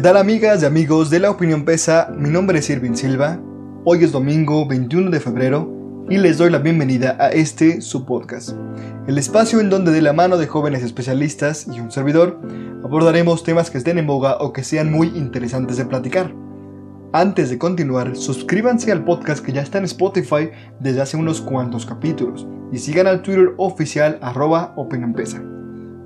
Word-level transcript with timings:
¿Qué 0.00 0.04
tal 0.04 0.16
amigas 0.16 0.62
y 0.62 0.66
amigos 0.66 1.10
de 1.10 1.18
La 1.18 1.30
Opinión 1.30 1.64
Pesa? 1.66 2.10
Mi 2.16 2.30
nombre 2.30 2.60
es 2.60 2.70
Irvin 2.70 2.96
Silva. 2.96 3.38
Hoy 3.84 4.02
es 4.04 4.12
domingo 4.12 4.66
21 4.66 5.10
de 5.10 5.20
febrero 5.20 6.06
y 6.08 6.16
les 6.16 6.38
doy 6.38 6.48
la 6.48 6.58
bienvenida 6.58 7.16
a 7.20 7.28
este 7.30 7.80
su 7.80 8.06
podcast. 8.06 8.56
El 9.06 9.18
espacio 9.18 9.60
en 9.60 9.68
donde 9.68 9.90
de 9.90 10.00
la 10.00 10.12
mano 10.12 10.38
de 10.38 10.46
jóvenes 10.46 10.84
especialistas 10.84 11.66
y 11.66 11.80
un 11.80 11.90
servidor 11.90 12.40
abordaremos 12.82 13.42
temas 13.42 13.68
que 13.70 13.76
estén 13.76 13.98
en 13.98 14.06
boga 14.06 14.36
o 14.38 14.52
que 14.52 14.62
sean 14.62 14.90
muy 14.90 15.08
interesantes 15.08 15.76
de 15.76 15.84
platicar. 15.84 16.32
Antes 17.12 17.50
de 17.50 17.58
continuar, 17.58 18.14
suscríbanse 18.14 18.92
al 18.92 19.02
podcast 19.04 19.44
que 19.44 19.50
ya 19.50 19.62
está 19.62 19.78
en 19.78 19.84
Spotify 19.84 20.50
desde 20.78 21.00
hace 21.00 21.16
unos 21.16 21.40
cuantos 21.40 21.84
capítulos 21.84 22.46
y 22.70 22.78
sigan 22.78 23.08
al 23.08 23.22
Twitter 23.22 23.52
oficial 23.56 24.20
arroba 24.22 24.72
opinionpesa. 24.76 25.42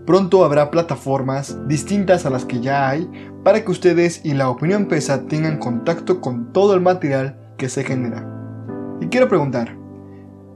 Pronto 0.07 0.47
habrá 0.47 0.71
plataformas 0.71 1.59
distintas 1.69 2.25
a 2.25 2.31
las 2.31 2.47
que 2.47 2.63
ya 2.63 2.89
hay 2.89 3.07
para 3.45 3.63
que 3.63 3.71
ustedes 3.71 4.25
y 4.25 4.33
la 4.33 4.49
opinión 4.49 4.87
pesa 4.87 5.27
tengan 5.27 5.59
contacto 5.59 6.23
con 6.23 6.55
todo 6.55 6.73
el 6.73 6.81
material 6.81 7.39
que 7.59 7.69
se 7.69 7.85
genera. 7.85 8.27
Y 9.03 9.09
quiero 9.09 9.29
preguntar, 9.29 9.77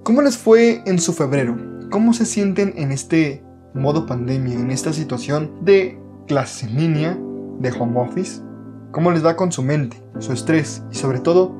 ¿cómo 0.02 0.22
les 0.22 0.38
fue 0.38 0.82
en 0.86 0.98
su 0.98 1.12
febrero? 1.12 1.58
¿Cómo 1.90 2.14
se 2.14 2.24
sienten 2.24 2.72
en 2.78 2.90
este 2.90 3.44
modo 3.74 4.06
pandemia, 4.06 4.58
en 4.58 4.70
esta 4.70 4.94
situación 4.94 5.62
de 5.62 5.98
clases 6.26 6.70
en 6.70 6.76
línea, 6.76 7.18
de 7.58 7.70
home 7.70 8.00
office? 8.00 8.47
¿Cómo 8.92 9.10
les 9.10 9.24
va 9.24 9.36
con 9.36 9.52
su 9.52 9.62
mente, 9.62 10.02
su 10.18 10.32
estrés 10.32 10.82
y 10.90 10.96
sobre 10.96 11.20
todo, 11.20 11.54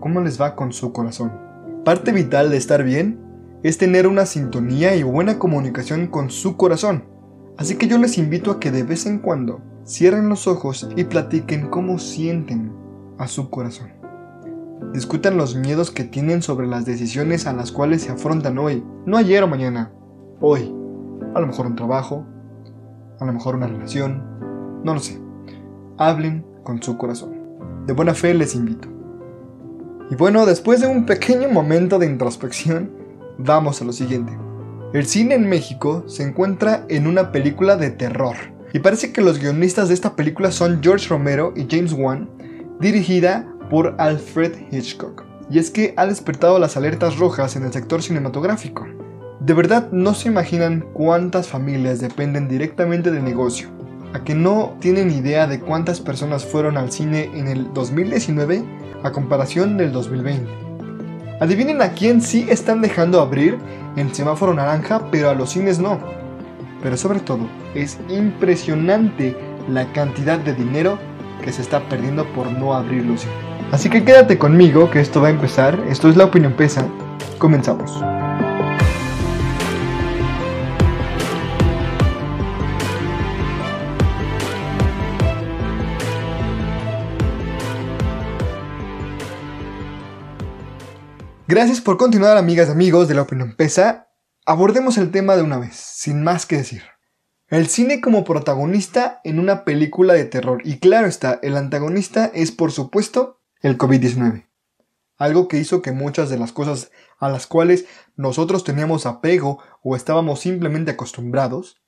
cómo 0.00 0.20
les 0.20 0.40
va 0.40 0.54
con 0.54 0.72
su 0.72 0.92
corazón? 0.92 1.32
Parte 1.84 2.12
vital 2.12 2.50
de 2.50 2.56
estar 2.56 2.82
bien 2.84 3.20
es 3.62 3.78
tener 3.78 4.06
una 4.06 4.26
sintonía 4.26 4.94
y 4.96 5.02
buena 5.02 5.38
comunicación 5.38 6.06
con 6.08 6.30
su 6.30 6.56
corazón 6.56 7.16
Así 7.58 7.76
que 7.76 7.88
yo 7.88 7.96
les 7.96 8.18
invito 8.18 8.50
a 8.50 8.60
que 8.60 8.70
de 8.70 8.82
vez 8.82 9.06
en 9.06 9.18
cuando 9.18 9.60
cierren 9.86 10.28
los 10.28 10.46
ojos 10.46 10.88
y 10.94 11.04
platiquen 11.04 11.68
cómo 11.68 11.98
sienten 11.98 12.72
a 13.18 13.28
su 13.28 13.48
corazón. 13.48 13.92
Discutan 14.92 15.38
los 15.38 15.56
miedos 15.56 15.90
que 15.90 16.04
tienen 16.04 16.42
sobre 16.42 16.66
las 16.66 16.84
decisiones 16.84 17.46
a 17.46 17.54
las 17.54 17.72
cuales 17.72 18.02
se 18.02 18.12
afrontan 18.12 18.58
hoy, 18.58 18.84
no 19.06 19.16
ayer 19.16 19.42
o 19.42 19.48
mañana, 19.48 19.90
hoy. 20.40 20.74
A 21.34 21.40
lo 21.40 21.46
mejor 21.46 21.66
un 21.66 21.76
trabajo, 21.76 22.26
a 23.18 23.24
lo 23.24 23.32
mejor 23.32 23.56
una 23.56 23.68
relación, 23.68 24.22
no 24.84 24.92
lo 24.92 25.00
sé. 25.00 25.18
Hablen 25.96 26.44
con 26.66 26.82
su 26.82 26.98
corazón. 26.98 27.30
De 27.86 27.94
buena 27.94 28.12
fe 28.12 28.34
les 28.34 28.56
invito. 28.56 28.88
Y 30.10 30.16
bueno, 30.16 30.44
después 30.44 30.80
de 30.80 30.88
un 30.88 31.06
pequeño 31.06 31.48
momento 31.48 31.98
de 31.98 32.06
introspección, 32.06 32.90
vamos 33.38 33.80
a 33.80 33.84
lo 33.84 33.92
siguiente. 33.92 34.36
El 34.92 35.06
cine 35.06 35.36
en 35.36 35.48
México 35.48 36.04
se 36.06 36.24
encuentra 36.24 36.84
en 36.88 37.06
una 37.06 37.30
película 37.32 37.76
de 37.76 37.90
terror. 37.90 38.36
Y 38.72 38.80
parece 38.80 39.12
que 39.12 39.20
los 39.20 39.38
guionistas 39.38 39.88
de 39.88 39.94
esta 39.94 40.16
película 40.16 40.50
son 40.50 40.80
George 40.82 41.08
Romero 41.08 41.54
y 41.56 41.66
James 41.70 41.92
Wan, 41.92 42.28
dirigida 42.80 43.48
por 43.70 43.94
Alfred 43.98 44.52
Hitchcock. 44.70 45.24
Y 45.48 45.60
es 45.60 45.70
que 45.70 45.94
ha 45.96 46.06
despertado 46.06 46.58
las 46.58 46.76
alertas 46.76 47.16
rojas 47.18 47.54
en 47.56 47.64
el 47.64 47.72
sector 47.72 48.02
cinematográfico. 48.02 48.86
De 49.40 49.54
verdad 49.54 49.90
no 49.92 50.14
se 50.14 50.28
imaginan 50.28 50.84
cuántas 50.92 51.46
familias 51.46 52.00
dependen 52.00 52.48
directamente 52.48 53.12
del 53.12 53.22
negocio. 53.22 53.75
A 54.16 54.24
que 54.24 54.34
no 54.34 54.78
tienen 54.80 55.10
idea 55.10 55.46
de 55.46 55.60
cuántas 55.60 56.00
personas 56.00 56.42
fueron 56.42 56.78
al 56.78 56.90
cine 56.90 57.30
en 57.34 57.48
el 57.48 57.74
2019 57.74 58.64
a 59.02 59.12
comparación 59.12 59.76
del 59.76 59.92
2020. 59.92 60.50
Adivinen 61.38 61.82
a 61.82 61.90
quién 61.90 62.22
sí 62.22 62.46
están 62.48 62.80
dejando 62.80 63.20
abrir 63.20 63.58
en 63.96 64.14
semáforo 64.14 64.54
naranja, 64.54 65.02
pero 65.10 65.28
a 65.28 65.34
los 65.34 65.50
cines 65.50 65.78
no. 65.78 65.98
Pero 66.82 66.96
sobre 66.96 67.20
todo, 67.20 67.46
es 67.74 67.98
impresionante 68.08 69.36
la 69.68 69.84
cantidad 69.92 70.38
de 70.38 70.54
dinero 70.54 70.98
que 71.44 71.52
se 71.52 71.60
está 71.60 71.86
perdiendo 71.86 72.24
por 72.32 72.50
no 72.50 72.72
abrir 72.72 73.04
los 73.04 73.20
cines. 73.20 73.36
Así 73.70 73.90
que 73.90 74.02
quédate 74.02 74.38
conmigo, 74.38 74.90
que 74.90 75.00
esto 75.00 75.20
va 75.20 75.28
a 75.28 75.32
empezar. 75.32 75.78
Esto 75.90 76.08
es 76.08 76.16
La 76.16 76.24
Opinión 76.24 76.54
Pesa. 76.54 76.86
Comenzamos. 77.36 78.02
Gracias 91.48 91.80
por 91.80 91.96
continuar, 91.96 92.36
amigas 92.36 92.68
y 92.68 92.72
amigos 92.72 93.06
de 93.06 93.14
la 93.14 93.22
opinión 93.22 93.54
pesa. 93.54 94.08
Abordemos 94.44 94.98
el 94.98 95.12
tema 95.12 95.36
de 95.36 95.42
una 95.42 95.58
vez, 95.58 95.76
sin 95.76 96.24
más 96.24 96.44
que 96.44 96.56
decir. 96.56 96.82
El 97.46 97.68
cine 97.68 98.00
como 98.00 98.24
protagonista 98.24 99.20
en 99.22 99.38
una 99.38 99.64
película 99.64 100.14
de 100.14 100.24
terror. 100.24 100.60
Y 100.64 100.80
claro 100.80 101.06
está, 101.06 101.38
el 101.44 101.56
antagonista 101.56 102.32
es 102.34 102.50
por 102.50 102.72
supuesto 102.72 103.42
el 103.60 103.78
COVID-19. 103.78 104.48
Algo 105.18 105.46
que 105.46 105.58
hizo 105.58 105.82
que 105.82 105.92
muchas 105.92 106.30
de 106.30 106.36
las 106.36 106.50
cosas 106.50 106.90
a 107.20 107.28
las 107.28 107.46
cuales 107.46 107.86
nosotros 108.16 108.64
teníamos 108.64 109.06
apego 109.06 109.62
o 109.84 109.94
estábamos 109.94 110.40
simplemente 110.40 110.90
acostumbrados, 110.90 111.80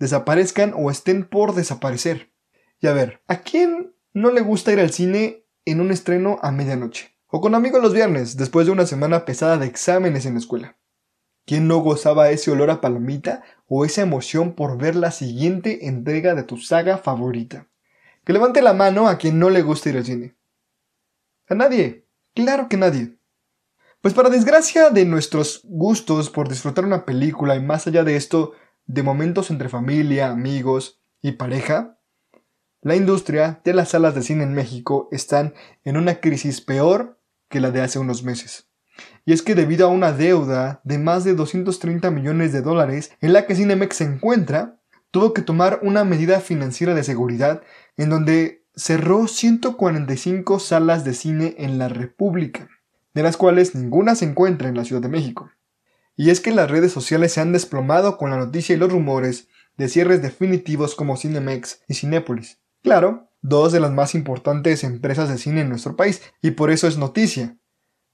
desaparezcan 0.00 0.74
o 0.76 0.90
estén 0.90 1.28
por 1.28 1.54
desaparecer. 1.54 2.32
Y 2.80 2.88
a 2.88 2.92
ver, 2.92 3.22
¿a 3.28 3.42
quién 3.42 3.94
no 4.12 4.32
le 4.32 4.40
gusta 4.40 4.72
ir 4.72 4.80
al 4.80 4.90
cine 4.90 5.46
en 5.64 5.80
un 5.80 5.92
estreno 5.92 6.40
a 6.42 6.50
medianoche? 6.50 7.13
O 7.36 7.40
con 7.40 7.56
amigos 7.56 7.82
los 7.82 7.92
viernes, 7.92 8.36
después 8.36 8.64
de 8.64 8.70
una 8.70 8.86
semana 8.86 9.24
pesada 9.24 9.58
de 9.58 9.66
exámenes 9.66 10.24
en 10.24 10.34
la 10.34 10.38
escuela. 10.38 10.76
¿Quién 11.44 11.66
no 11.66 11.78
gozaba 11.78 12.30
ese 12.30 12.52
olor 12.52 12.70
a 12.70 12.80
palomita 12.80 13.42
o 13.66 13.84
esa 13.84 14.02
emoción 14.02 14.52
por 14.54 14.78
ver 14.78 14.94
la 14.94 15.10
siguiente 15.10 15.88
entrega 15.88 16.36
de 16.36 16.44
tu 16.44 16.58
saga 16.58 16.96
favorita? 16.96 17.66
Que 18.24 18.32
levante 18.32 18.62
la 18.62 18.72
mano 18.72 19.08
a 19.08 19.18
quien 19.18 19.40
no 19.40 19.50
le 19.50 19.62
gusta 19.62 19.88
ir 19.88 19.96
al 19.96 20.04
cine. 20.04 20.36
A 21.48 21.56
nadie. 21.56 22.06
Claro 22.34 22.68
que 22.68 22.76
nadie. 22.76 23.18
Pues 24.00 24.14
para 24.14 24.30
desgracia 24.30 24.90
de 24.90 25.04
nuestros 25.04 25.62
gustos 25.64 26.30
por 26.30 26.48
disfrutar 26.48 26.84
una 26.84 27.04
película 27.04 27.56
y 27.56 27.60
más 27.60 27.88
allá 27.88 28.04
de 28.04 28.14
esto, 28.14 28.52
de 28.86 29.02
momentos 29.02 29.50
entre 29.50 29.68
familia, 29.68 30.30
amigos 30.30 31.00
y 31.20 31.32
pareja, 31.32 31.98
la 32.80 32.94
industria 32.94 33.60
de 33.64 33.74
las 33.74 33.88
salas 33.88 34.14
de 34.14 34.22
cine 34.22 34.44
en 34.44 34.54
México 34.54 35.08
están 35.10 35.54
en 35.82 35.96
una 35.96 36.20
crisis 36.20 36.60
peor 36.60 37.18
que 37.48 37.60
la 37.60 37.70
de 37.70 37.80
hace 37.80 37.98
unos 37.98 38.22
meses. 38.22 38.68
Y 39.24 39.32
es 39.32 39.42
que 39.42 39.54
debido 39.54 39.86
a 39.86 39.90
una 39.90 40.12
deuda 40.12 40.80
de 40.84 40.98
más 40.98 41.24
de 41.24 41.34
230 41.34 42.10
millones 42.10 42.52
de 42.52 42.62
dólares 42.62 43.12
en 43.20 43.32
la 43.32 43.46
que 43.46 43.54
Cinemex 43.54 43.96
se 43.96 44.04
encuentra, 44.04 44.80
tuvo 45.10 45.32
que 45.32 45.42
tomar 45.42 45.80
una 45.82 46.04
medida 46.04 46.40
financiera 46.40 46.94
de 46.94 47.04
seguridad 47.04 47.62
en 47.96 48.10
donde 48.10 48.64
cerró 48.76 49.28
145 49.28 50.58
salas 50.58 51.04
de 51.04 51.14
cine 51.14 51.54
en 51.58 51.78
la 51.78 51.88
República, 51.88 52.68
de 53.14 53.22
las 53.22 53.36
cuales 53.36 53.74
ninguna 53.74 54.14
se 54.14 54.24
encuentra 54.24 54.68
en 54.68 54.76
la 54.76 54.84
Ciudad 54.84 55.02
de 55.02 55.08
México. 55.08 55.50
Y 56.16 56.30
es 56.30 56.40
que 56.40 56.52
las 56.52 56.70
redes 56.70 56.92
sociales 56.92 57.32
se 57.32 57.40
han 57.40 57.52
desplomado 57.52 58.18
con 58.18 58.30
la 58.30 58.36
noticia 58.36 58.74
y 58.74 58.78
los 58.78 58.92
rumores 58.92 59.48
de 59.76 59.88
cierres 59.88 60.22
definitivos 60.22 60.94
como 60.94 61.16
Cinemex 61.16 61.82
y 61.88 61.94
Cinépolis. 61.94 62.58
Claro, 62.82 63.30
dos 63.44 63.72
de 63.72 63.78
las 63.80 63.92
más 63.92 64.14
importantes 64.14 64.84
empresas 64.84 65.28
de 65.28 65.36
cine 65.36 65.60
en 65.60 65.68
nuestro 65.68 65.96
país, 65.96 66.22
y 66.40 66.52
por 66.52 66.70
eso 66.70 66.88
es 66.88 66.96
noticia. 66.96 67.58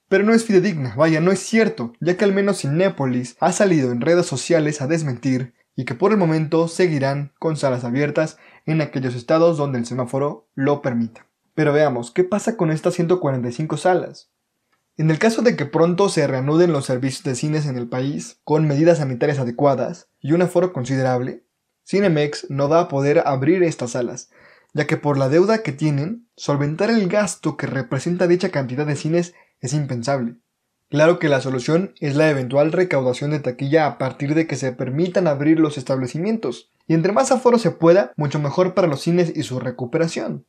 Pero 0.09 0.25
no 0.25 0.35
es 0.35 0.45
fidedigna, 0.45 0.95
vaya, 0.97 1.21
no 1.21 1.31
es 1.31 1.39
cierto, 1.39 1.93
ya 2.01 2.17
que 2.17 2.25
al 2.25 2.35
menos 2.35 2.61
Cinépolis 2.61 3.37
ha 3.39 3.53
salido 3.53 3.93
en 3.93 4.01
redes 4.01 4.27
sociales 4.27 4.83
a 4.83 4.89
desmentir 4.89 5.55
y 5.77 5.85
que 5.85 5.95
por 5.95 6.11
el 6.11 6.19
momento 6.19 6.67
seguirán 6.67 7.33
con 7.39 7.57
salas 7.57 7.85
abiertas 7.85 8.39
en 8.67 8.81
aquellos 8.81 9.15
estados 9.15 9.57
donde 9.57 9.79
el 9.79 9.87
semáforo 9.87 10.49
lo 10.57 10.83
permita. 10.83 11.27
Pero 11.55 11.73
veamos, 11.73 12.11
¿qué 12.11 12.25
pasa 12.25 12.57
con 12.57 12.73
estas 12.73 12.95
145 12.95 13.77
salas? 13.77 14.31
En 14.97 15.13
el 15.13 15.21
caso 15.21 15.43
de 15.43 15.55
que 15.55 15.65
pronto 15.65 16.09
se 16.09 16.27
reanuden 16.27 16.73
los 16.73 16.87
servicios 16.87 17.23
de 17.23 17.37
cines 17.37 17.67
en 17.67 17.77
el 17.77 17.89
país, 17.89 18.41
con 18.43 18.67
medidas 18.67 18.99
sanitarias 18.99 19.39
adecuadas 19.39 20.09
y 20.21 20.33
un 20.33 20.43
aforo 20.43 20.73
considerable, 20.73 21.45
Cinemex 21.87 22.51
no 22.51 22.69
va 22.69 22.81
a 22.81 22.89
poder 22.89 23.23
abrir 23.25 23.63
estas 23.63 23.93
salas, 23.93 24.31
ya 24.73 24.87
que 24.87 24.97
por 24.97 25.19
la 25.19 25.29
deuda 25.29 25.63
que 25.63 25.73
tienen, 25.73 26.29
solventar 26.37 26.91
el 26.91 27.09
gasto 27.09 27.57
que 27.57 27.67
representa 27.67 28.27
dicha 28.27 28.51
cantidad 28.51 28.87
de 28.87 28.97
cines 28.97 29.35
es 29.61 29.73
impensable. 29.73 30.37
Claro 30.89 31.19
que 31.19 31.29
la 31.29 31.41
solución 31.41 31.95
es 32.01 32.17
la 32.17 32.31
eventual 32.31 32.73
recaudación 32.73 33.31
de 33.31 33.39
taquilla 33.39 33.87
a 33.87 33.99
partir 33.99 34.35
de 34.35 34.47
que 34.47 34.57
se 34.57 34.73
permitan 34.73 35.29
abrir 35.29 35.61
los 35.61 35.79
establecimientos, 35.79 36.73
y 36.89 36.95
entre 36.95 37.13
más 37.13 37.31
aforo 37.31 37.59
se 37.59 37.71
pueda, 37.71 38.13
mucho 38.17 38.41
mejor 38.41 38.75
para 38.75 38.89
los 38.89 39.01
cines 39.01 39.33
y 39.37 39.45
su 39.45 39.61
recuperación. 39.61 40.47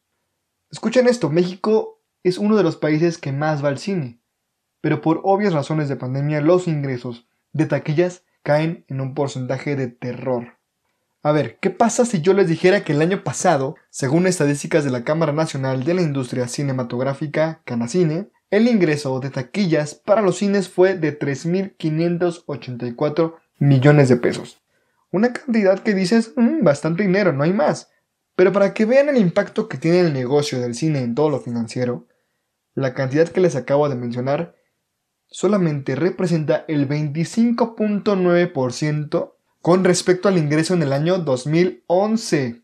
Escuchen 0.71 1.07
esto, 1.07 1.29
México 1.29 2.01
es 2.23 2.39
uno 2.39 2.57
de 2.57 2.63
los 2.63 2.77
países 2.77 3.19
que 3.19 3.31
más 3.31 3.63
va 3.63 3.69
al 3.69 3.77
cine, 3.77 4.21
pero 4.81 5.01
por 5.01 5.21
obvias 5.23 5.53
razones 5.53 5.89
de 5.89 5.95
pandemia 5.95 6.41
los 6.41 6.67
ingresos 6.67 7.27
de 7.53 7.67
taquillas 7.67 8.23
caen 8.41 8.85
en 8.87 9.01
un 9.01 9.13
porcentaje 9.13 9.75
de 9.75 9.89
terror. 9.89 10.57
A 11.23 11.31
ver, 11.31 11.59
¿qué 11.59 11.69
pasa 11.69 12.03
si 12.03 12.21
yo 12.21 12.33
les 12.33 12.47
dijera 12.47 12.83
que 12.83 12.93
el 12.93 13.01
año 13.01 13.23
pasado, 13.23 13.75
según 13.91 14.25
estadísticas 14.25 14.83
de 14.83 14.89
la 14.89 15.03
Cámara 15.03 15.33
Nacional 15.33 15.83
de 15.83 15.93
la 15.93 16.01
Industria 16.01 16.47
Cinematográfica, 16.47 17.61
Canacine, 17.63 18.31
el 18.49 18.67
ingreso 18.67 19.19
de 19.19 19.29
taquillas 19.29 19.93
para 19.93 20.23
los 20.23 20.37
cines 20.37 20.67
fue 20.67 20.95
de 20.95 21.19
3.584 21.19 23.35
millones 23.59 24.09
de 24.09 24.17
pesos? 24.17 24.63
Una 25.11 25.31
cantidad 25.31 25.77
que 25.77 25.93
dices, 25.93 26.33
mm, 26.35 26.63
bastante 26.63 27.03
dinero, 27.03 27.33
no 27.33 27.43
hay 27.43 27.53
más. 27.53 27.91
Pero 28.35 28.51
para 28.51 28.73
que 28.73 28.85
vean 28.85 29.07
el 29.07 29.17
impacto 29.17 29.69
que 29.69 29.77
tiene 29.77 29.99
el 29.99 30.13
negocio 30.13 30.59
del 30.59 30.73
cine 30.73 31.03
en 31.03 31.13
todo 31.13 31.29
lo 31.29 31.39
financiero, 31.39 32.07
la 32.73 32.95
cantidad 32.95 33.27
que 33.27 33.41
les 33.41 33.55
acabo 33.55 33.87
de 33.89 33.95
mencionar 33.95 34.55
solamente 35.27 35.95
representa 35.95 36.65
el 36.67 36.89
25.9% 36.89 39.33
con 39.61 39.83
respecto 39.83 40.27
al 40.27 40.37
ingreso 40.37 40.73
en 40.73 40.83
el 40.83 40.93
año 40.93 41.19
2011. 41.19 42.61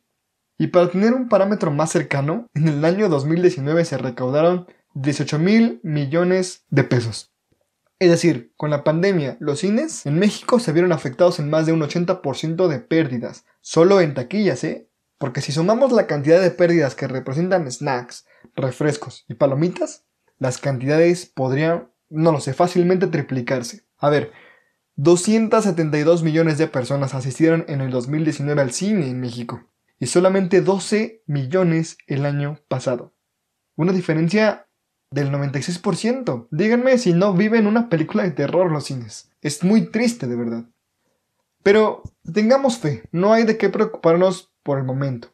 Y 0.58 0.68
para 0.68 0.90
tener 0.90 1.14
un 1.14 1.30
parámetro 1.30 1.72
más 1.72 1.92
cercano, 1.92 2.48
en 2.56 2.68
el 2.68 2.84
año 2.84 3.10
2019 3.10 3.86
se 3.86 3.98
recaudaron 3.98 4.68
18 4.96 5.38
mil 5.38 5.80
millones 5.84 6.66
de 6.70 6.84
pesos. 6.84 7.32
Es 8.00 8.10
decir, 8.10 8.54
con 8.58 8.70
la 8.70 8.84
pandemia, 8.84 9.38
los 9.40 9.60
cines 9.60 10.06
en 10.06 10.20
México 10.20 10.60
se 10.60 10.72
vieron 10.72 10.92
afectados 10.92 11.40
en 11.40 11.50
más 11.50 11.66
de 11.66 11.74
un 11.74 11.82
80% 11.82 12.68
de 12.68 12.80
pérdidas, 12.80 13.46
solo 13.62 14.02
en 14.02 14.14
taquillas, 14.14 14.64
¿eh? 14.64 14.90
Porque 15.18 15.42
si 15.42 15.52
sumamos 15.52 15.92
la 15.92 16.06
cantidad 16.06 16.40
de 16.40 16.52
pérdidas 16.52 16.94
que 16.94 17.08
representan 17.08 17.72
snacks, 17.72 18.26
refrescos 18.56 19.26
y 19.28 19.34
palomitas, 19.34 20.06
las 20.38 20.60
cantidades 20.60 21.26
podrían, 21.26 21.92
no 22.10 22.32
lo 22.32 22.40
sé, 22.40 22.54
fácilmente 22.54 23.08
triplicarse. 23.08 23.86
A 23.98 24.10
ver, 24.10 24.32
272 24.98 26.24
millones 26.24 26.58
de 26.58 26.68
personas 26.68 27.14
asistieron 27.14 27.66
en 27.68 27.82
el 27.82 27.92
2019 27.92 28.60
al 28.60 28.72
cine 28.72 29.08
en 29.08 29.20
México 29.20 29.64
y 30.00 30.08
solamente 30.08 30.62
12 30.62 31.22
millones 31.28 32.00
el 32.08 32.26
año 32.26 32.60
pasado. 32.68 33.14
Una 33.76 33.94
diferencia 33.94 34.68
del 35.12 35.32
96%. 35.32 36.48
Díganme 36.50 36.98
si 36.98 37.14
no 37.14 37.34
viven 37.34 37.68
una 37.68 37.90
película 37.90 38.24
de 38.24 38.32
terror 38.32 38.72
los 38.72 38.86
cines. 38.86 39.32
Es 39.42 39.64
muy 39.64 39.92
triste, 39.92 40.26
de 40.26 40.36
verdad. 40.36 40.66
Pero 41.62 42.02
tengamos 42.34 42.80
fe, 42.80 43.04
no 43.12 43.34
hay 43.34 43.44
de 43.44 43.58
qué 43.58 43.70
preocuparnos 43.70 44.52
por 44.64 44.80
el 44.80 44.84
momento. 44.84 45.30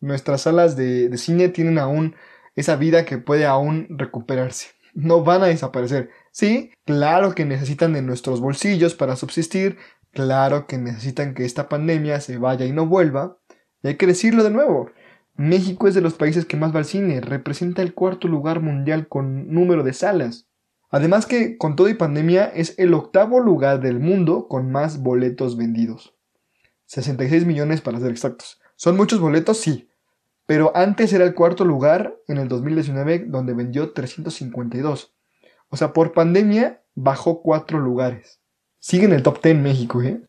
Nuestras 0.00 0.42
salas 0.42 0.76
de, 0.76 1.08
de 1.08 1.18
cine 1.18 1.48
tienen 1.48 1.78
aún 1.78 2.14
esa 2.54 2.76
vida 2.76 3.04
que 3.04 3.18
puede 3.18 3.46
aún 3.46 3.88
recuperarse. 3.90 4.68
No 4.94 5.24
van 5.24 5.42
a 5.42 5.46
desaparecer. 5.46 6.10
Sí, 6.38 6.70
claro 6.84 7.34
que 7.34 7.44
necesitan 7.44 7.94
de 7.94 8.00
nuestros 8.00 8.40
bolsillos 8.40 8.94
para 8.94 9.16
subsistir, 9.16 9.76
claro 10.12 10.68
que 10.68 10.78
necesitan 10.78 11.34
que 11.34 11.44
esta 11.44 11.68
pandemia 11.68 12.20
se 12.20 12.38
vaya 12.38 12.64
y 12.64 12.70
no 12.70 12.86
vuelva. 12.86 13.38
Y 13.82 13.88
hay 13.88 13.96
que 13.96 14.06
decirlo 14.06 14.44
de 14.44 14.50
nuevo, 14.50 14.88
México 15.34 15.88
es 15.88 15.96
de 15.96 16.00
los 16.00 16.14
países 16.14 16.44
que 16.44 16.56
más 16.56 16.72
va 16.72 16.78
al 16.78 16.84
cine, 16.84 17.20
representa 17.20 17.82
el 17.82 17.92
cuarto 17.92 18.28
lugar 18.28 18.60
mundial 18.60 19.08
con 19.08 19.52
número 19.52 19.82
de 19.82 19.92
salas. 19.92 20.46
Además 20.90 21.26
que, 21.26 21.58
con 21.58 21.74
todo 21.74 21.88
y 21.88 21.94
pandemia, 21.94 22.44
es 22.44 22.78
el 22.78 22.94
octavo 22.94 23.40
lugar 23.40 23.80
del 23.80 23.98
mundo 23.98 24.46
con 24.46 24.70
más 24.70 25.02
boletos 25.02 25.56
vendidos. 25.56 26.14
66 26.86 27.46
millones 27.46 27.80
para 27.80 27.98
ser 27.98 28.12
exactos. 28.12 28.60
¿Son 28.76 28.96
muchos 28.96 29.18
boletos? 29.18 29.58
Sí. 29.58 29.88
Pero 30.46 30.70
antes 30.76 31.12
era 31.12 31.24
el 31.24 31.34
cuarto 31.34 31.64
lugar 31.64 32.16
en 32.28 32.36
el 32.36 32.46
2019 32.46 33.24
donde 33.26 33.54
vendió 33.54 33.90
352. 33.90 35.17
O 35.68 35.76
sea, 35.76 35.92
por 35.92 36.12
pandemia 36.12 36.82
bajó 36.94 37.42
cuatro 37.42 37.78
lugares. 37.78 38.40
Sigue 38.78 39.04
en 39.04 39.12
el 39.12 39.22
top 39.22 39.42
10 39.42 39.56
México, 39.56 40.02
¿eh? 40.02 40.22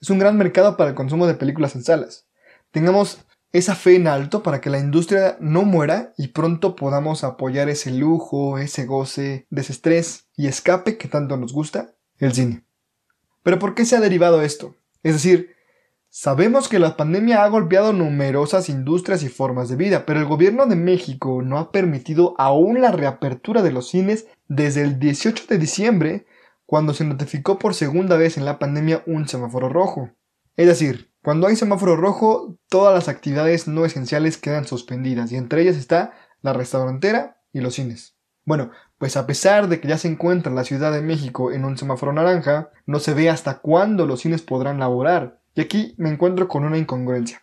Es 0.00 0.10
un 0.10 0.18
gran 0.18 0.36
mercado 0.36 0.76
para 0.76 0.90
el 0.90 0.96
consumo 0.96 1.26
de 1.26 1.34
películas 1.34 1.74
en 1.74 1.82
salas. 1.82 2.26
Tengamos 2.70 3.26
esa 3.52 3.74
fe 3.74 3.96
en 3.96 4.06
alto 4.06 4.42
para 4.42 4.60
que 4.60 4.70
la 4.70 4.78
industria 4.78 5.36
no 5.40 5.62
muera 5.62 6.12
y 6.18 6.28
pronto 6.28 6.76
podamos 6.76 7.24
apoyar 7.24 7.68
ese 7.68 7.90
lujo, 7.90 8.58
ese 8.58 8.84
goce, 8.84 9.46
desestrés 9.50 10.28
y 10.36 10.46
escape 10.46 10.98
que 10.98 11.08
tanto 11.08 11.36
nos 11.36 11.52
gusta, 11.52 11.94
el 12.18 12.34
cine. 12.34 12.66
Pero 13.42 13.58
¿por 13.58 13.74
qué 13.74 13.84
se 13.84 13.96
ha 13.96 14.00
derivado 14.00 14.42
esto? 14.42 14.76
Es 15.02 15.14
decir, 15.14 15.55
sabemos 16.18 16.70
que 16.70 16.78
la 16.78 16.96
pandemia 16.96 17.44
ha 17.44 17.48
golpeado 17.48 17.92
numerosas 17.92 18.70
industrias 18.70 19.22
y 19.22 19.28
formas 19.28 19.68
de 19.68 19.76
vida, 19.76 20.06
pero 20.06 20.18
el 20.18 20.24
gobierno 20.24 20.64
de 20.64 20.74
México 20.74 21.42
no 21.42 21.58
ha 21.58 21.70
permitido 21.70 22.34
aún 22.38 22.80
la 22.80 22.90
reapertura 22.90 23.60
de 23.60 23.70
los 23.70 23.90
cines 23.90 24.26
desde 24.48 24.80
el 24.80 24.98
18 24.98 25.44
de 25.46 25.58
diciembre, 25.58 26.26
cuando 26.64 26.94
se 26.94 27.04
notificó 27.04 27.58
por 27.58 27.74
segunda 27.74 28.16
vez 28.16 28.38
en 28.38 28.46
la 28.46 28.58
pandemia 28.58 29.02
un 29.04 29.28
semáforo 29.28 29.68
rojo. 29.68 30.08
Es 30.56 30.66
decir, 30.66 31.12
cuando 31.22 31.48
hay 31.48 31.56
semáforo 31.56 31.96
rojo, 31.96 32.56
todas 32.70 32.94
las 32.94 33.08
actividades 33.08 33.68
no 33.68 33.84
esenciales 33.84 34.38
quedan 34.38 34.66
suspendidas 34.66 35.32
y 35.32 35.36
entre 35.36 35.60
ellas 35.60 35.76
está 35.76 36.14
la 36.40 36.54
restaurantera 36.54 37.42
y 37.52 37.60
los 37.60 37.74
cines. 37.74 38.16
Bueno, 38.46 38.70
pues 38.96 39.18
a 39.18 39.26
pesar 39.26 39.68
de 39.68 39.80
que 39.80 39.88
ya 39.88 39.98
se 39.98 40.08
encuentra 40.08 40.50
la 40.50 40.64
Ciudad 40.64 40.92
de 40.92 41.02
México 41.02 41.52
en 41.52 41.66
un 41.66 41.76
semáforo 41.76 42.14
naranja, 42.14 42.70
no 42.86 43.00
se 43.00 43.12
ve 43.12 43.28
hasta 43.28 43.58
cuándo 43.58 44.06
los 44.06 44.22
cines 44.22 44.40
podrán 44.40 44.78
laborar. 44.78 45.40
Y 45.56 45.62
aquí 45.62 45.94
me 45.96 46.10
encuentro 46.10 46.48
con 46.48 46.64
una 46.64 46.76
incongruencia. 46.76 47.42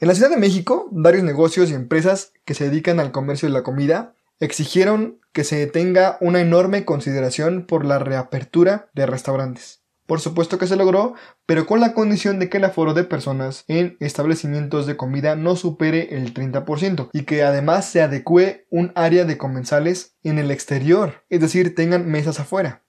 En 0.00 0.08
la 0.08 0.14
Ciudad 0.14 0.30
de 0.30 0.36
México, 0.36 0.88
varios 0.90 1.22
negocios 1.22 1.70
y 1.70 1.74
empresas 1.74 2.32
que 2.44 2.54
se 2.54 2.68
dedican 2.68 2.98
al 2.98 3.12
comercio 3.12 3.48
de 3.48 3.54
la 3.54 3.62
comida 3.62 4.14
exigieron 4.40 5.20
que 5.32 5.44
se 5.44 5.66
tenga 5.68 6.18
una 6.20 6.40
enorme 6.40 6.84
consideración 6.84 7.64
por 7.64 7.84
la 7.84 8.00
reapertura 8.00 8.90
de 8.92 9.06
restaurantes. 9.06 9.82
Por 10.06 10.20
supuesto 10.20 10.58
que 10.58 10.66
se 10.66 10.74
logró, 10.74 11.14
pero 11.46 11.66
con 11.66 11.80
la 11.80 11.94
condición 11.94 12.40
de 12.40 12.48
que 12.48 12.56
el 12.56 12.64
aforo 12.64 12.92
de 12.92 13.04
personas 13.04 13.64
en 13.68 13.96
establecimientos 14.00 14.86
de 14.86 14.96
comida 14.96 15.36
no 15.36 15.54
supere 15.54 16.16
el 16.16 16.34
30% 16.34 17.10
y 17.12 17.22
que 17.22 17.42
además 17.42 17.88
se 17.88 18.02
adecue 18.02 18.66
un 18.70 18.90
área 18.96 19.24
de 19.24 19.38
comensales 19.38 20.16
en 20.24 20.38
el 20.38 20.50
exterior, 20.50 21.24
es 21.28 21.40
decir, 21.40 21.74
tengan 21.74 22.10
mesas 22.10 22.40
afuera. 22.40 22.82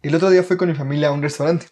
El 0.00 0.14
otro 0.16 0.30
día 0.30 0.42
fui 0.42 0.56
con 0.56 0.68
mi 0.68 0.74
familia 0.74 1.08
a 1.08 1.12
un 1.12 1.22
restaurante 1.22 1.66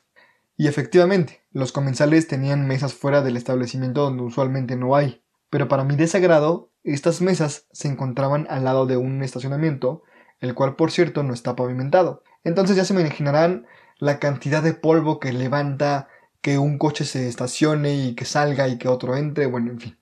y 0.61 0.69
efectivamente, 0.69 1.41
los 1.53 1.73
comensales 1.73 2.29
tenían 2.29 2.67
mesas 2.67 2.93
fuera 2.93 3.23
del 3.23 3.39
establecimiento 3.39 4.03
donde 4.03 4.25
usualmente 4.25 4.77
no 4.77 4.95
hay, 4.95 5.25
pero 5.49 5.69
para 5.69 5.85
mi 5.85 5.97
desagrado, 5.97 6.71
estas 6.85 7.23
mesas 7.23 7.67
se 7.73 7.89
encontraban 7.89 8.47
al 8.51 8.65
lado 8.65 8.85
de 8.85 8.99
un 8.99 9.23
estacionamiento, 9.23 10.03
el 10.39 10.55
cual 10.55 10.77
por 10.77 10.91
cierto 10.91 11.23
no 11.23 11.33
está 11.33 11.57
pavimentado. 11.57 12.23
Entonces 12.45 12.77
ya 12.77 12.85
se 12.85 12.93
me 12.93 13.01
imaginarán 13.01 13.65
la 13.99 14.19
cantidad 14.19 14.63
de 14.63 14.75
polvo 14.75 15.19
que 15.19 15.33
levanta 15.33 16.09
que 16.43 16.59
un 16.59 16.77
coche 16.77 17.07
se 17.07 17.27
estacione 17.27 17.95
y 17.95 18.15
que 18.15 18.27
salga 18.27 18.69
y 18.69 18.77
que 18.77 18.89
otro 18.89 19.17
entre, 19.17 19.47
bueno, 19.47 19.71
en 19.71 19.81
fin. 19.81 19.99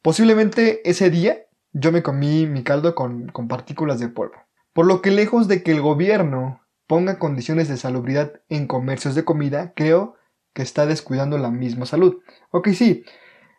Posiblemente 0.00 0.88
ese 0.88 1.10
día 1.10 1.48
yo 1.74 1.92
me 1.92 2.02
comí 2.02 2.46
mi 2.46 2.62
caldo 2.62 2.94
con, 2.94 3.28
con 3.28 3.46
partículas 3.46 4.00
de 4.00 4.08
polvo. 4.08 4.36
Por 4.72 4.86
lo 4.86 5.02
que 5.02 5.10
lejos 5.10 5.48
de 5.48 5.62
que 5.62 5.72
el 5.72 5.82
gobierno 5.82 6.62
ponga 6.88 7.20
condiciones 7.20 7.68
de 7.68 7.76
salubridad 7.76 8.40
en 8.48 8.66
comercios 8.66 9.14
de 9.14 9.24
comida, 9.24 9.72
creo 9.76 10.16
que 10.54 10.62
está 10.62 10.86
descuidando 10.86 11.38
la 11.38 11.52
misma 11.52 11.86
salud. 11.86 12.16
Ok, 12.50 12.70
sí, 12.70 13.04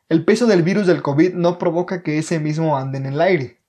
el 0.09 0.25
peso 0.25 0.47
del 0.47 0.63
virus 0.63 0.87
del 0.87 1.03
COVID 1.03 1.35
no 1.35 1.59
provoca 1.59 2.03
que 2.03 2.17
ese 2.17 2.39
mismo 2.39 2.75
ande 2.75 2.97
en 2.97 3.05
el 3.05 3.21
aire, 3.21 3.61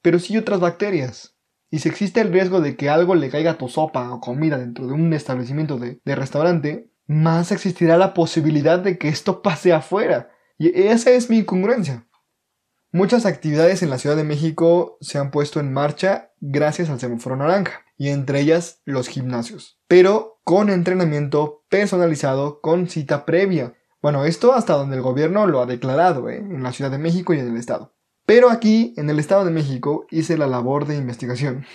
pero 0.00 0.18
sí 0.18 0.38
otras 0.38 0.60
bacterias. 0.60 1.36
Y 1.70 1.80
si 1.80 1.88
existe 1.88 2.20
el 2.20 2.32
riesgo 2.32 2.60
de 2.60 2.76
que 2.76 2.88
algo 2.88 3.16
le 3.16 3.28
caiga 3.28 3.52
a 3.52 3.58
tu 3.58 3.68
sopa 3.68 4.12
o 4.12 4.20
comida 4.20 4.56
dentro 4.56 4.86
de 4.86 4.92
un 4.92 5.12
establecimiento 5.12 5.78
de, 5.78 6.00
restaurante, 6.04 6.90
más 7.06 7.50
existirá 7.50 7.98
la 7.98 8.14
posibilidad 8.14 8.78
de 8.78 8.98
que 8.98 9.08
esto 9.08 9.42
pase 9.42 9.72
afuera. 9.72 10.30
Y 10.58 10.68
esa 10.80 11.10
es 11.10 11.28
mi 11.28 11.38
incongruencia. 11.38 12.06
Muchas 12.92 13.26
actividades 13.26 13.82
en 13.82 13.90
la 13.90 13.98
Ciudad 13.98 14.16
de 14.16 14.24
México 14.24 14.96
se 15.00 15.18
han 15.18 15.30
puesto 15.30 15.60
en 15.60 15.72
marcha 15.72 16.32
gracias 16.40 16.90
al 16.90 16.98
semáforo 16.98 17.36
naranja, 17.36 17.84
y 18.00 18.08
entre 18.08 18.40
ellas 18.40 18.80
los 18.86 19.08
gimnasios, 19.08 19.78
pero 19.86 20.40
con 20.42 20.70
entrenamiento 20.70 21.66
personalizado 21.68 22.62
con 22.62 22.88
cita 22.88 23.26
previa. 23.26 23.74
Bueno, 24.00 24.24
esto 24.24 24.54
hasta 24.54 24.72
donde 24.72 24.96
el 24.96 25.02
gobierno 25.02 25.46
lo 25.46 25.60
ha 25.60 25.66
declarado, 25.66 26.30
¿eh? 26.30 26.38
en 26.38 26.62
la 26.62 26.72
Ciudad 26.72 26.90
de 26.90 26.96
México 26.96 27.34
y 27.34 27.40
en 27.40 27.48
el 27.48 27.58
Estado. 27.58 27.94
Pero 28.24 28.48
aquí, 28.48 28.94
en 28.96 29.10
el 29.10 29.18
Estado 29.18 29.44
de 29.44 29.50
México, 29.50 30.06
hice 30.10 30.38
la 30.38 30.46
labor 30.46 30.86
de 30.86 30.96
investigación 30.96 31.66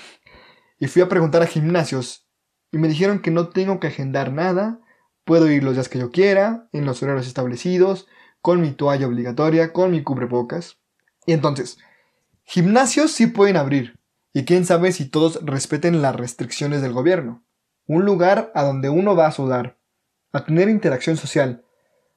y 0.80 0.88
fui 0.88 1.04
a 1.04 1.10
preguntar 1.10 1.44
a 1.44 1.48
gimnasios 1.48 2.28
y 2.72 2.80
me 2.80 2.88
dijeron 2.88 3.20
que 3.20 3.30
no 3.30 3.50
tengo 3.50 3.80
que 3.80 3.86
agendar 3.86 4.34
nada, 4.34 4.80
puedo 5.26 5.48
ir 5.52 5.64
los 5.64 5.76
días 5.76 5.90
que 5.90 6.00
yo 6.00 6.10
quiera, 6.10 6.70
en 6.72 6.86
los 6.86 7.04
horarios 7.04 7.28
establecidos, 7.28 8.08
con 8.42 8.62
mi 8.62 8.72
toalla 8.72 9.06
obligatoria, 9.06 9.74
con 9.74 9.92
mi 9.92 10.02
cubrebocas. 10.02 10.80
Y 11.28 11.34
entonces, 11.34 11.78
gimnasios 12.46 13.12
sí 13.12 13.28
pueden 13.28 13.58
abrir, 13.58 13.95
y 14.36 14.44
quién 14.44 14.66
sabe 14.66 14.92
si 14.92 15.06
todos 15.06 15.40
respeten 15.46 16.02
las 16.02 16.14
restricciones 16.14 16.82
del 16.82 16.92
gobierno. 16.92 17.46
Un 17.88 18.04
lugar 18.04 18.52
a 18.54 18.64
donde 18.64 18.90
uno 18.90 19.16
va 19.16 19.28
a 19.28 19.32
sudar, 19.32 19.80
a 20.34 20.44
tener 20.44 20.68
interacción 20.68 21.16
social, 21.16 21.64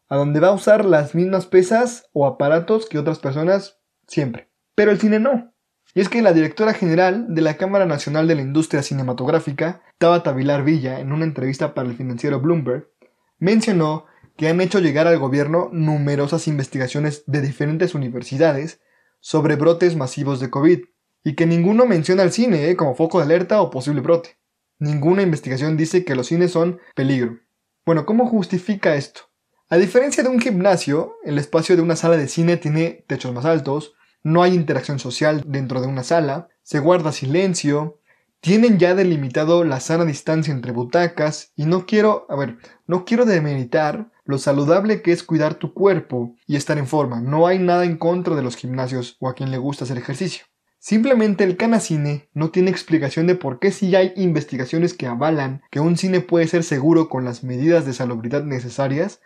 a 0.08 0.16
donde 0.16 0.40
va 0.40 0.48
a 0.48 0.52
usar 0.52 0.84
las 0.84 1.14
mismas 1.14 1.46
pesas 1.46 2.08
o 2.12 2.26
aparatos 2.26 2.88
que 2.88 2.98
otras 2.98 3.20
personas 3.20 3.78
siempre. 4.08 4.50
Pero 4.74 4.90
el 4.90 4.98
cine 4.98 5.20
no. 5.20 5.54
Y 5.94 6.00
es 6.00 6.08
que 6.08 6.20
la 6.20 6.32
directora 6.32 6.74
general 6.74 7.32
de 7.32 7.40
la 7.40 7.56
Cámara 7.56 7.86
Nacional 7.86 8.26
de 8.26 8.34
la 8.34 8.42
Industria 8.42 8.82
Cinematográfica, 8.82 9.82
Tabata 9.98 10.32
Vilar 10.32 10.64
Villa, 10.64 10.98
en 10.98 11.12
una 11.12 11.24
entrevista 11.24 11.72
para 11.72 11.88
el 11.88 11.94
financiero 11.94 12.40
Bloomberg, 12.40 12.90
mencionó 13.38 14.06
que 14.36 14.48
han 14.48 14.60
hecho 14.60 14.80
llegar 14.80 15.06
al 15.06 15.20
gobierno 15.20 15.68
numerosas 15.72 16.48
investigaciones 16.48 17.22
de 17.28 17.42
diferentes 17.42 17.94
universidades 17.94 18.80
sobre 19.20 19.54
brotes 19.54 19.94
masivos 19.94 20.40
de 20.40 20.50
COVID, 20.50 20.80
y 21.28 21.34
que 21.34 21.44
ninguno 21.44 21.84
menciona 21.84 22.22
al 22.22 22.32
cine 22.32 22.70
eh, 22.70 22.74
como 22.74 22.94
foco 22.94 23.18
de 23.18 23.24
alerta 23.24 23.60
o 23.60 23.68
posible 23.68 24.00
brote. 24.00 24.38
Ninguna 24.78 25.20
investigación 25.20 25.76
dice 25.76 26.02
que 26.02 26.14
los 26.14 26.28
cines 26.28 26.52
son 26.52 26.80
peligro. 26.94 27.40
Bueno, 27.84 28.06
¿cómo 28.06 28.26
justifica 28.26 28.94
esto? 28.94 29.20
A 29.68 29.76
diferencia 29.76 30.22
de 30.22 30.30
un 30.30 30.40
gimnasio, 30.40 31.16
el 31.24 31.36
espacio 31.36 31.76
de 31.76 31.82
una 31.82 31.96
sala 31.96 32.16
de 32.16 32.28
cine 32.28 32.56
tiene 32.56 33.04
techos 33.06 33.34
más 33.34 33.44
altos, 33.44 33.92
no 34.22 34.42
hay 34.42 34.54
interacción 34.54 34.98
social 34.98 35.44
dentro 35.46 35.82
de 35.82 35.88
una 35.88 36.02
sala, 36.02 36.48
se 36.62 36.78
guarda 36.78 37.12
silencio, 37.12 38.00
tienen 38.40 38.78
ya 38.78 38.94
delimitado 38.94 39.64
la 39.64 39.80
sana 39.80 40.06
distancia 40.06 40.54
entre 40.54 40.72
butacas 40.72 41.52
y 41.56 41.66
no 41.66 41.84
quiero, 41.84 42.24
a 42.30 42.36
ver, 42.36 42.56
no 42.86 43.04
quiero 43.04 43.26
demeritar 43.26 44.10
lo 44.24 44.38
saludable 44.38 45.02
que 45.02 45.12
es 45.12 45.22
cuidar 45.22 45.56
tu 45.56 45.74
cuerpo 45.74 46.36
y 46.46 46.56
estar 46.56 46.78
en 46.78 46.86
forma. 46.86 47.20
No 47.20 47.46
hay 47.46 47.58
nada 47.58 47.84
en 47.84 47.98
contra 47.98 48.34
de 48.34 48.42
los 48.42 48.56
gimnasios 48.56 49.18
o 49.20 49.28
a 49.28 49.34
quien 49.34 49.50
le 49.50 49.58
gusta 49.58 49.84
hacer 49.84 49.98
ejercicio. 49.98 50.46
Simplemente 50.80 51.42
el 51.42 51.56
Canacine 51.56 52.28
no 52.34 52.50
tiene 52.50 52.70
explicación 52.70 53.26
de 53.26 53.34
por 53.34 53.58
qué 53.58 53.72
si 53.72 53.94
hay 53.96 54.12
investigaciones 54.16 54.94
que 54.94 55.06
avalan 55.06 55.62
que 55.70 55.80
un 55.80 55.96
cine 55.96 56.20
puede 56.20 56.46
ser 56.46 56.62
seguro 56.62 57.08
con 57.08 57.24
las 57.24 57.42
medidas 57.42 57.84
de 57.84 57.92
salubridad 57.92 58.44
necesarias, 58.44 59.20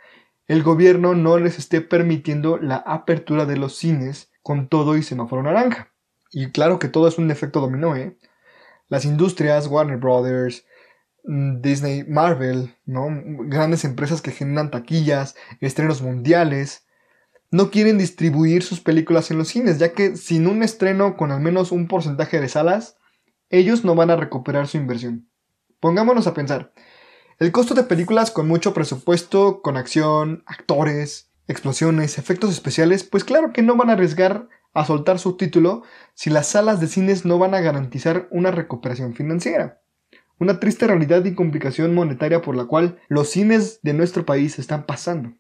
el 0.48 0.62
gobierno 0.62 1.14
no 1.14 1.38
les 1.38 1.58
esté 1.58 1.82
permitiendo 1.82 2.58
la 2.58 2.76
apertura 2.76 3.44
de 3.44 3.56
los 3.56 3.76
cines 3.76 4.30
con 4.42 4.68
todo 4.68 4.96
y 4.96 5.02
semáforo 5.02 5.42
naranja. 5.42 5.92
Y 6.30 6.50
claro 6.50 6.78
que 6.78 6.88
todo 6.88 7.06
es 7.06 7.18
un 7.18 7.30
efecto 7.30 7.60
dominó, 7.60 7.94
¿eh? 7.96 8.16
Las 8.88 9.04
industrias, 9.04 9.66
Warner 9.66 9.98
Brothers, 9.98 10.64
mm, 11.24 11.60
Disney, 11.60 12.04
Marvel, 12.04 12.74
¿no? 12.86 13.08
Grandes 13.46 13.84
empresas 13.84 14.22
que 14.22 14.32
generan 14.32 14.70
taquillas, 14.70 15.36
estrenos 15.60 16.00
mundiales, 16.02 16.86
no 17.52 17.70
quieren 17.70 17.98
distribuir 17.98 18.62
sus 18.62 18.80
películas 18.80 19.30
en 19.30 19.36
los 19.36 19.48
cines, 19.48 19.78
ya 19.78 19.92
que 19.92 20.16
sin 20.16 20.46
un 20.46 20.62
estreno 20.62 21.18
con 21.18 21.30
al 21.30 21.40
menos 21.40 21.70
un 21.70 21.86
porcentaje 21.86 22.40
de 22.40 22.48
salas, 22.48 22.96
ellos 23.50 23.84
no 23.84 23.94
van 23.94 24.10
a 24.10 24.16
recuperar 24.16 24.66
su 24.66 24.78
inversión. 24.78 25.28
Pongámonos 25.78 26.26
a 26.26 26.32
pensar, 26.32 26.72
el 27.38 27.52
costo 27.52 27.74
de 27.74 27.82
películas 27.84 28.30
con 28.30 28.48
mucho 28.48 28.72
presupuesto, 28.72 29.60
con 29.60 29.76
acción, 29.76 30.42
actores, 30.46 31.30
explosiones, 31.46 32.16
efectos 32.16 32.50
especiales, 32.50 33.04
pues 33.04 33.22
claro 33.22 33.52
que 33.52 33.62
no 33.62 33.76
van 33.76 33.90
a 33.90 33.92
arriesgar 33.92 34.48
a 34.72 34.86
soltar 34.86 35.18
su 35.18 35.36
título 35.36 35.82
si 36.14 36.30
las 36.30 36.48
salas 36.48 36.80
de 36.80 36.86
cines 36.86 37.26
no 37.26 37.38
van 37.38 37.54
a 37.54 37.60
garantizar 37.60 38.28
una 38.30 38.50
recuperación 38.50 39.14
financiera. 39.14 39.82
Una 40.38 40.58
triste 40.58 40.86
realidad 40.86 41.22
y 41.26 41.34
complicación 41.34 41.94
monetaria 41.94 42.40
por 42.40 42.56
la 42.56 42.64
cual 42.64 42.98
los 43.08 43.28
cines 43.28 43.80
de 43.82 43.92
nuestro 43.92 44.24
país 44.24 44.58
están 44.58 44.86
pasando. 44.86 45.34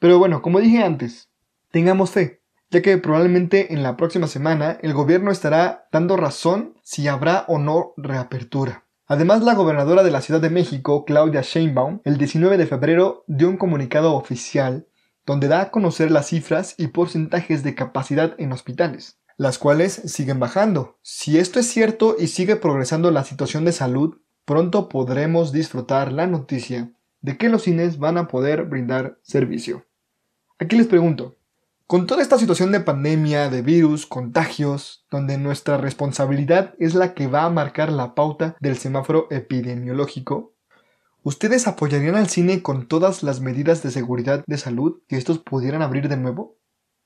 Pero 0.00 0.18
bueno, 0.18 0.42
como 0.42 0.60
dije 0.60 0.82
antes, 0.82 1.30
Tengamos 1.76 2.12
fe, 2.12 2.40
ya 2.70 2.80
que 2.80 2.96
probablemente 2.96 3.74
en 3.74 3.82
la 3.82 3.98
próxima 3.98 4.28
semana 4.28 4.78
el 4.80 4.94
gobierno 4.94 5.30
estará 5.30 5.88
dando 5.92 6.16
razón 6.16 6.72
si 6.82 7.06
habrá 7.06 7.44
o 7.48 7.58
no 7.58 7.92
reapertura. 7.98 8.86
Además, 9.04 9.42
la 9.42 9.52
gobernadora 9.52 10.02
de 10.02 10.10
la 10.10 10.22
Ciudad 10.22 10.40
de 10.40 10.48
México, 10.48 11.04
Claudia 11.04 11.42
Sheinbaum, 11.42 12.00
el 12.04 12.16
19 12.16 12.56
de 12.56 12.66
febrero 12.66 13.24
dio 13.26 13.50
un 13.50 13.58
comunicado 13.58 14.14
oficial 14.14 14.86
donde 15.26 15.48
da 15.48 15.60
a 15.60 15.70
conocer 15.70 16.10
las 16.10 16.28
cifras 16.28 16.76
y 16.78 16.86
porcentajes 16.86 17.62
de 17.62 17.74
capacidad 17.74 18.34
en 18.38 18.52
hospitales, 18.52 19.18
las 19.36 19.58
cuales 19.58 19.92
siguen 19.92 20.40
bajando. 20.40 20.96
Si 21.02 21.38
esto 21.38 21.60
es 21.60 21.66
cierto 21.66 22.16
y 22.18 22.28
sigue 22.28 22.56
progresando 22.56 23.10
la 23.10 23.22
situación 23.22 23.66
de 23.66 23.72
salud, 23.72 24.16
pronto 24.46 24.88
podremos 24.88 25.52
disfrutar 25.52 26.10
la 26.10 26.26
noticia 26.26 26.90
de 27.20 27.36
que 27.36 27.50
los 27.50 27.64
cines 27.64 27.98
van 27.98 28.16
a 28.16 28.28
poder 28.28 28.64
brindar 28.64 29.18
servicio. 29.20 29.84
Aquí 30.58 30.74
les 30.74 30.86
pregunto, 30.86 31.35
con 31.86 32.08
toda 32.08 32.20
esta 32.20 32.36
situación 32.36 32.72
de 32.72 32.80
pandemia, 32.80 33.48
de 33.48 33.62
virus, 33.62 34.06
contagios, 34.06 35.04
donde 35.08 35.38
nuestra 35.38 35.76
responsabilidad 35.76 36.74
es 36.80 36.94
la 36.94 37.14
que 37.14 37.28
va 37.28 37.44
a 37.44 37.50
marcar 37.50 37.92
la 37.92 38.14
pauta 38.16 38.56
del 38.60 38.76
semáforo 38.76 39.28
epidemiológico, 39.30 40.52
¿ustedes 41.22 41.68
apoyarían 41.68 42.16
al 42.16 42.28
cine 42.28 42.60
con 42.60 42.88
todas 42.88 43.22
las 43.22 43.40
medidas 43.40 43.84
de 43.84 43.92
seguridad 43.92 44.42
de 44.48 44.58
salud 44.58 45.00
que 45.06 45.16
estos 45.16 45.38
pudieran 45.38 45.80
abrir 45.80 46.08
de 46.08 46.16
nuevo? 46.16 46.56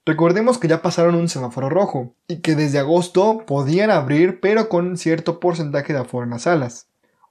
Recordemos 0.06 0.56
que 0.56 0.68
ya 0.68 0.80
pasaron 0.80 1.14
un 1.14 1.28
semáforo 1.28 1.68
rojo 1.68 2.14
y 2.26 2.40
que 2.40 2.54
desde 2.54 2.78
agosto 2.78 3.44
podían 3.46 3.90
abrir 3.90 4.40
pero 4.40 4.70
con 4.70 4.96
cierto 4.96 5.40
porcentaje 5.40 5.92
de 5.92 5.98
aforo 5.98 6.24
en 6.24 6.30
las 6.30 6.42
salas. 6.42 6.88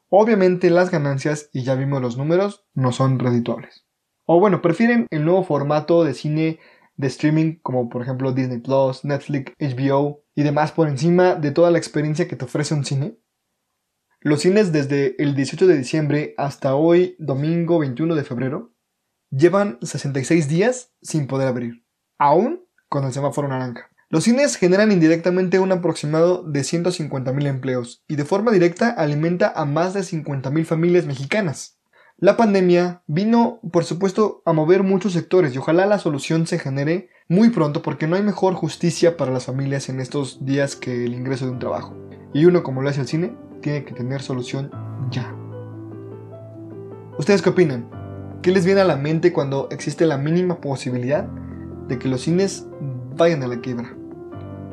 Obviamente 0.10 0.70
las 0.70 0.92
ganancias, 0.92 1.50
y 1.52 1.64
ya 1.64 1.74
vimos 1.74 2.00
los 2.00 2.16
números, 2.16 2.66
no 2.76 2.92
son 2.92 3.18
redituables. 3.18 3.86
O 4.26 4.40
bueno, 4.40 4.62
prefieren 4.62 5.08
el 5.10 5.26
nuevo 5.26 5.44
formato 5.44 6.04
de 6.04 6.14
cine 6.14 6.60
de 7.00 7.08
streaming 7.08 7.56
como 7.62 7.88
por 7.88 8.02
ejemplo 8.02 8.34
Disney 8.34 8.60
Plus, 8.60 9.06
Netflix, 9.06 9.54
HBO 9.58 10.26
y 10.36 10.44
demás 10.44 10.74
por 10.74 10.90
encima 10.90 11.36
de 11.36 11.52
toda 11.52 11.72
la 11.72 11.78
experiencia 11.78 12.28
que 12.28 12.36
te 12.36 12.44
ofrece 12.44 12.74
un 12.74 12.84
cine? 12.84 13.18
Los 14.20 14.42
cines 14.42 14.74
desde 14.74 15.16
el 15.24 15.34
18 15.34 15.66
de 15.66 15.78
diciembre 15.78 16.34
hasta 16.38 16.76
hoy, 16.76 17.16
domingo 17.18 17.80
21 17.80 18.16
de 18.16 18.26
febrero, 18.26 18.74
llevan 19.32 19.80
66 19.82 20.50
días 20.50 20.92
sin 21.02 21.26
poder 21.28 21.48
abrir, 21.48 21.86
aún 22.18 22.66
con 22.90 23.06
el 23.06 23.14
semáforo 23.14 23.48
naranja. 23.48 23.90
Los 24.10 24.26
cines 24.26 24.58
generan 24.58 24.92
indirectamente 24.92 25.60
un 25.60 25.72
aproximado 25.72 26.44
de 26.44 26.62
150.000 26.62 27.48
empleos 27.48 28.04
y 28.10 28.18
de 28.18 28.26
forma 28.26 28.52
directa 28.52 28.90
alimenta 28.90 29.54
a 29.56 29.64
más 29.64 29.94
de 29.94 30.02
50.000 30.02 30.66
familias 30.66 31.06
mexicanas. 31.06 31.79
La 32.22 32.36
pandemia 32.36 33.02
vino, 33.08 33.62
por 33.72 33.86
supuesto, 33.86 34.42
a 34.44 34.52
mover 34.52 34.84
muchos 34.84 35.14
sectores 35.14 35.56
y 35.56 35.58
ojalá 35.58 35.86
la 35.86 36.00
solución 36.00 36.48
se 36.48 36.60
genere 36.60 37.08
muy 37.30 37.50
pronto 37.50 37.82
porque 37.82 38.08
no 38.08 38.18
hay 38.18 38.24
mejor 38.24 38.56
justicia 38.56 39.16
para 39.16 39.32
las 39.32 39.46
familias 39.46 39.88
en 39.88 40.02
estos 40.02 40.46
días 40.46 40.76
que 40.76 41.06
el 41.06 41.14
ingreso 41.14 41.46
de 41.46 41.52
un 41.52 41.60
trabajo. 41.60 41.96
Y 42.34 42.44
uno, 42.44 42.62
como 42.62 42.82
lo 42.82 42.90
hace 42.90 43.00
el 43.00 43.08
cine, 43.08 43.38
tiene 43.62 43.86
que 43.86 43.94
tener 43.94 44.22
solución 44.22 44.70
ya. 45.10 45.34
¿Ustedes 47.18 47.42
qué 47.42 47.52
opinan? 47.52 47.90
¿Qué 48.42 48.52
les 48.52 48.66
viene 48.66 48.82
a 48.82 48.86
la 48.86 48.98
mente 48.98 49.32
cuando 49.32 49.70
existe 49.72 50.06
la 50.06 50.18
mínima 50.18 50.60
posibilidad 50.60 51.24
de 51.88 52.00
que 52.00 52.10
los 52.10 52.20
cines 52.20 52.68
vayan 53.16 53.44
a 53.44 53.48
la 53.48 53.62
quiebra? 53.62 53.96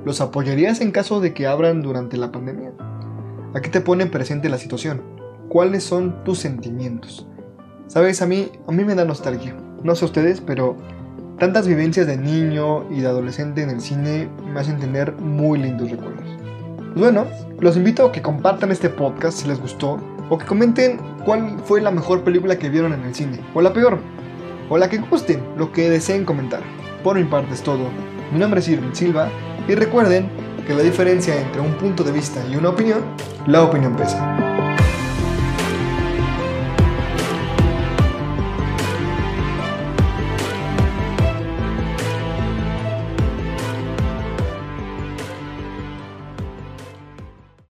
¿Los 0.05 0.21
apoyarías 0.21 0.81
en 0.81 0.91
caso 0.91 1.21
de 1.21 1.33
que 1.33 1.47
abran 1.47 1.81
durante 1.81 2.17
la 2.17 2.33
pandemia? 2.33 2.73
Aquí 3.55 3.71
te 3.71 3.81
pone 3.81 4.07
presente 4.07 4.49
la 4.49 4.59
situación. 4.59 5.01
¿Cuáles 5.49 5.85
son 5.85 6.25
tus 6.25 6.41
sentimientos? 6.41 7.29
Sabes, 7.89 8.21
a 8.21 8.27
mí, 8.27 8.51
a 8.67 8.73
mí 8.73 8.85
me 8.85 8.95
da 8.95 9.05
nostalgia. 9.05 9.55
No 9.85 9.95
sé 9.95 10.05
ustedes, 10.05 10.41
pero 10.41 10.77
tantas 11.39 11.69
vivencias 11.69 12.07
de 12.07 12.17
niño 12.17 12.91
y 12.91 13.01
de 13.01 13.07
adolescente 13.07 13.63
en 13.63 13.71
el 13.71 13.81
cine 13.81 14.29
me 14.53 14.61
hacen 14.61 14.79
tener 14.79 15.13
muy 15.13 15.59
lindos 15.59 15.91
recuerdos. 15.91 16.25
Pues 16.79 17.01
bueno, 17.01 17.27
los 17.61 17.77
invito 17.77 18.07
a 18.07 18.13
que 18.13 18.23
compartan 18.23 18.73
este 18.73 18.89
podcast 18.89 19.39
si 19.39 19.47
les 19.47 19.61
gustó 19.61 20.01
o 20.31 20.39
que 20.39 20.47
comenten 20.47 20.99
cuál 21.25 21.59
fue 21.65 21.81
la 21.81 21.93
mejor 21.93 22.25
película 22.25 22.59
que 22.59 22.71
vieron 22.71 22.93
en 22.93 23.03
el 23.03 23.15
cine 23.15 23.39
o 23.55 23.61
la 23.61 23.73
peor 23.73 23.99
o 24.69 24.79
la 24.79 24.89
que 24.89 24.99
gusten, 24.99 25.41
lo 25.57 25.71
que 25.71 25.89
deseen 25.89 26.25
comentar. 26.25 26.63
Por 27.05 27.17
mi 27.17 27.25
parte 27.25 27.55
es 27.55 27.63
todo. 27.63 27.89
Mi 28.33 28.41
nombre 28.41 28.59
es 28.59 28.69
Irving 28.69 28.95
Silva 28.95 29.29
y 29.69 29.75
recuerden 29.77 30.29
que 30.67 30.75
la 30.75 30.83
diferencia 30.83 31.41
entre 31.41 31.61
un 31.61 31.75
punto 31.75 32.03
de 32.03 32.11
vista 32.11 32.45
y 32.51 32.57
una 32.57 32.71
opinión, 32.71 33.01
la 33.47 33.63
opinión 33.63 33.95
pesa. 33.95 34.56